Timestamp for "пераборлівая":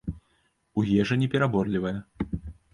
1.37-1.95